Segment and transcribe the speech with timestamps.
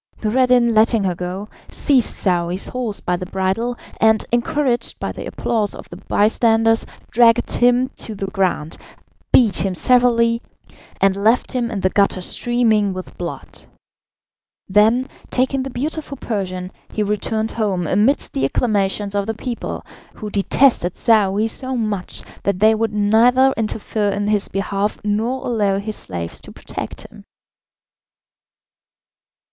[0.23, 5.75] Noureddin letting her go, seized Saouy's horse by the bridle, and, encouraged by the applause
[5.75, 8.79] of the bystanders, dragged him to the ground,
[9.31, 10.41] beat him severely,
[10.99, 13.65] and left him in the gutter streaming with blood.
[14.67, 20.31] Then, taking the beautiful Persian, he returned home amidst the acclamations of the people, who
[20.31, 25.95] detested Saouy so much that they would neither interfere in his behalf nor allow his
[25.95, 27.23] slaves to protect him.